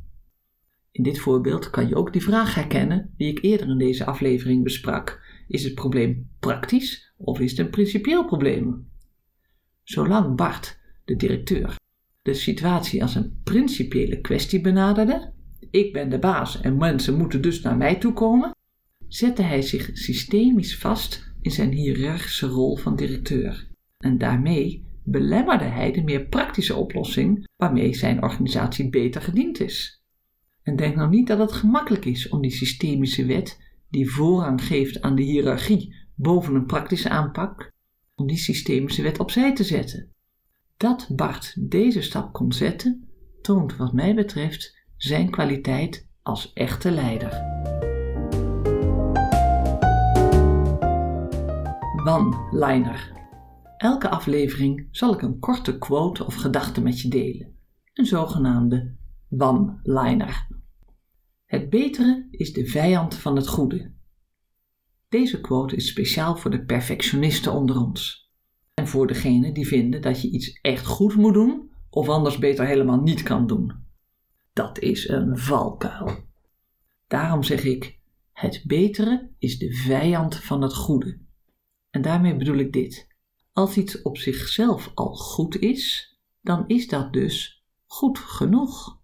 [0.90, 4.62] In dit voorbeeld kan je ook die vraag herkennen die ik eerder in deze aflevering
[4.62, 5.20] besprak.
[5.48, 8.90] Is het probleem praktisch of is het een principieel probleem?
[9.82, 11.76] Zolang Bart, de directeur,
[12.22, 15.32] de situatie als een principiële kwestie benaderde,
[15.70, 18.56] ik ben de baas en mensen moeten dus naar mij toe komen,
[19.08, 23.68] zette hij zich systemisch vast in zijn hiërarchische rol van directeur.
[23.98, 30.02] En daarmee belemmerde hij de meer praktische oplossing waarmee zijn organisatie beter gediend is.
[30.62, 35.00] En denk nou niet dat het gemakkelijk is om die systemische wet, die voorrang geeft
[35.02, 37.72] aan de hiërarchie boven een praktische aanpak,
[38.14, 40.12] om die systemische wet opzij te zetten.
[40.76, 43.08] Dat Bart deze stap kon zetten,
[43.42, 47.77] toont wat mij betreft zijn kwaliteit als echte leider.
[52.08, 53.12] One-liner.
[53.76, 57.56] Elke aflevering zal ik een korte quote of gedachte met je delen.
[57.94, 58.96] Een zogenaamde
[59.38, 60.46] one-liner.
[61.44, 63.92] Het betere is de vijand van het goede.
[65.08, 68.30] Deze quote is speciaal voor de perfectionisten onder ons.
[68.74, 72.66] En voor degenen die vinden dat je iets echt goed moet doen of anders beter
[72.66, 73.72] helemaal niet kan doen.
[74.52, 76.16] Dat is een valkuil.
[77.06, 77.98] Daarom zeg ik:
[78.32, 81.26] het betere is de vijand van het goede.
[81.90, 83.06] En daarmee bedoel ik dit.
[83.52, 89.00] Als iets op zichzelf al goed is, dan is dat dus goed genoeg.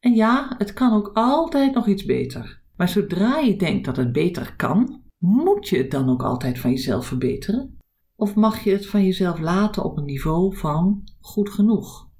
[0.00, 2.62] En ja, het kan ook altijd nog iets beter.
[2.76, 6.70] Maar zodra je denkt dat het beter kan, moet je het dan ook altijd van
[6.70, 7.78] jezelf verbeteren?
[8.16, 12.10] Of mag je het van jezelf laten op een niveau van goed genoeg?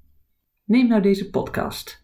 [0.64, 2.02] Neem nou deze podcast.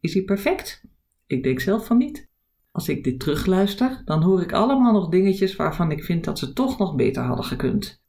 [0.00, 0.84] Is hij perfect?
[1.26, 2.29] Ik denk zelf van niet.
[2.70, 6.52] Als ik dit terugluister, dan hoor ik allemaal nog dingetjes waarvan ik vind dat ze
[6.52, 8.02] toch nog beter hadden gekund.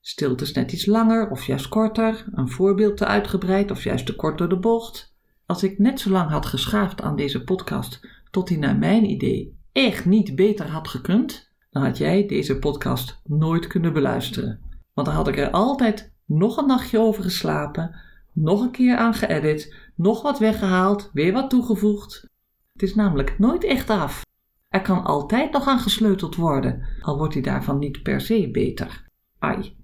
[0.00, 4.38] Stiltes net iets langer of juist korter, een voorbeeld te uitgebreid of juist te kort
[4.38, 5.14] door de bocht.
[5.46, 8.00] Als ik net zo lang had geschaafd aan deze podcast
[8.30, 13.20] tot hij naar mijn idee echt niet beter had gekund, dan had jij deze podcast
[13.24, 14.60] nooit kunnen beluisteren.
[14.92, 18.00] Want dan had ik er altijd nog een nachtje over geslapen,
[18.32, 22.32] nog een keer aan geëdit, nog wat weggehaald, weer wat toegevoegd.
[22.74, 24.22] Het is namelijk nooit echt af.
[24.68, 29.08] Er kan altijd nog aan gesleuteld worden, al wordt hij daarvan niet per se beter.
[29.38, 29.76] Ai.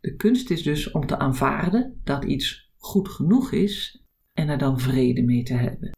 [0.00, 4.80] De kunst is dus om te aanvaarden dat iets goed genoeg is en er dan
[4.80, 5.90] vrede mee te hebben.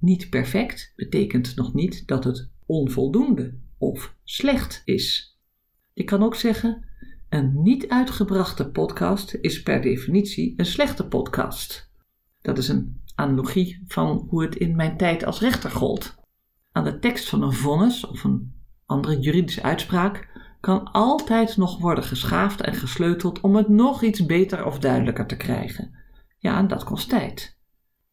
[0.00, 5.38] Niet perfect betekent nog niet dat het onvoldoende of slecht is.
[5.92, 6.84] Je kan ook zeggen:
[7.28, 11.90] een niet uitgebrachte podcast is per definitie een slechte podcast.
[12.40, 16.14] Dat is een analogie van hoe het in mijn tijd als rechter gold.
[16.72, 18.54] Aan de tekst van een vonnis of een
[18.86, 20.28] andere juridische uitspraak
[20.60, 25.36] kan altijd nog worden geschaafd en gesleuteld om het nog iets beter of duidelijker te
[25.36, 25.98] krijgen.
[26.38, 27.58] Ja, en dat kost tijd.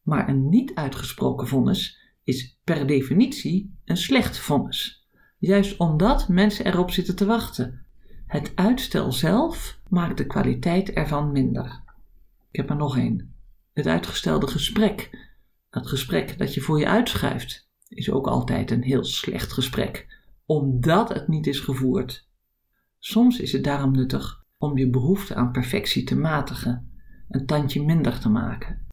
[0.02, 5.08] Maar een niet uitgesproken vonnis is per definitie een slecht vonnis.
[5.38, 7.86] Juist omdat mensen erop zitten te wachten.
[8.26, 11.82] Het uitstel zelf maakt de kwaliteit ervan minder.
[12.50, 13.33] Ik heb er nog één.
[13.74, 15.10] Het uitgestelde gesprek.
[15.70, 21.08] Het gesprek dat je voor je uitschuift is ook altijd een heel slecht gesprek, omdat
[21.08, 22.28] het niet is gevoerd.
[22.98, 26.92] Soms is het daarom nuttig om je behoefte aan perfectie te matigen,
[27.28, 28.86] een tandje minder te maken.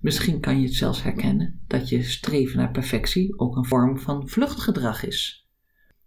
[0.00, 4.28] Misschien kan je het zelfs herkennen dat je streven naar perfectie ook een vorm van
[4.28, 5.48] vluchtgedrag is.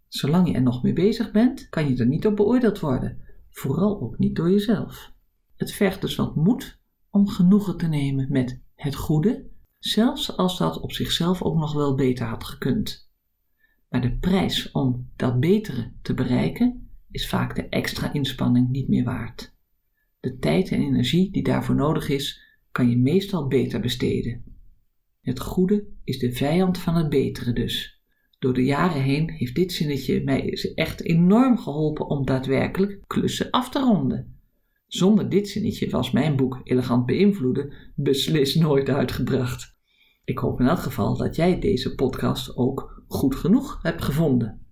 [0.08, 4.02] Zolang je er nog mee bezig bent, kan je er niet op beoordeeld worden, vooral
[4.02, 5.14] ook niet door jezelf.
[5.56, 6.82] Het vergt dus wat moed
[7.14, 9.50] om genoegen te nemen met het goede,
[9.80, 13.12] zelfs als dat op zichzelf ook nog wel beter had gekund.
[13.90, 19.04] Maar de prijs om dat betere te bereiken is vaak de extra inspanning niet meer
[19.04, 19.56] waard.
[20.20, 22.42] De tijd en energie die daarvoor nodig is,
[22.72, 24.44] kan je meestal beter besteden.
[25.22, 28.02] Het goede is de vijand van het betere dus.
[28.40, 33.70] Door de jaren heen heeft dit zinnetje mij echt enorm geholpen om daadwerkelijk klussen af
[33.70, 34.38] te ronden.
[34.94, 39.76] Zonder dit zinnetje was mijn boek Elegant Beïnvloeden beslist nooit uitgebracht.
[40.24, 44.66] Ik hoop in elk geval dat jij deze podcast ook goed genoeg hebt gevonden.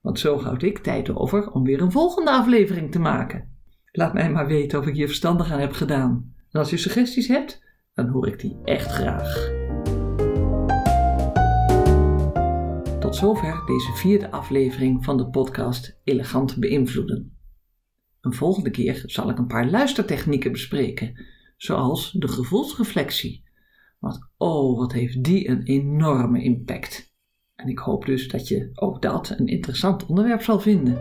[0.00, 3.48] Want zo houd ik tijd over om weer een volgende aflevering te maken.
[3.92, 6.34] Laat mij maar weten of ik je verstandig aan heb gedaan.
[6.50, 7.62] En als je suggesties hebt,
[7.94, 9.52] dan hoor ik die echt graag.
[13.00, 17.35] Tot zover deze vierde aflevering van de podcast Elegant Beïnvloeden.
[18.26, 23.44] Een volgende keer zal ik een paar luistertechnieken bespreken, zoals de gevoelsreflectie.
[23.98, 27.14] Want oh, wat heeft die een enorme impact.
[27.54, 30.94] En ik hoop dus dat je ook dat een interessant onderwerp zal vinden.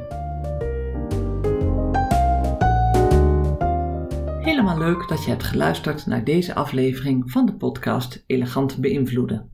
[4.42, 9.52] Helemaal leuk dat je hebt geluisterd naar deze aflevering van de podcast Elegant Beïnvloeden.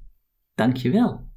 [0.55, 1.27] Dank je wel.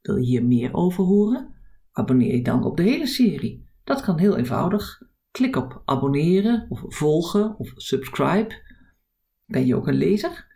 [0.00, 1.54] Wil je hier meer over horen?
[1.92, 3.68] Abonneer je dan op de hele serie.
[3.84, 5.04] Dat kan heel eenvoudig.
[5.36, 8.62] Klik op abonneren of volgen of subscribe.
[9.46, 10.46] Ben je ook een lezer?